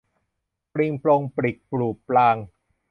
[0.73, 2.37] ปริงปรงปริกปรูปราง